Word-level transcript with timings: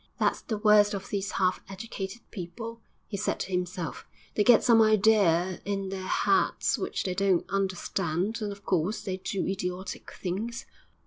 'That's 0.19 0.41
the 0.41 0.57
worst 0.57 0.95
of 0.95 1.09
these 1.09 1.33
half 1.33 1.59
educated 1.69 2.21
people,' 2.31 2.81
he 3.05 3.15
said 3.15 3.39
to 3.39 3.51
himself; 3.51 4.07
'they 4.33 4.43
get 4.43 4.63
some 4.63 4.81
idea 4.81 5.61
in 5.63 5.89
their 5.89 6.07
heads 6.07 6.75
which 6.75 7.03
they 7.03 7.13
don't 7.13 7.47
understand, 7.51 8.41
and, 8.41 8.51
of 8.51 8.65
course, 8.65 9.01
they 9.03 9.17
do 9.17 9.45
idiotic 9.45 10.11
things....' 10.11 10.65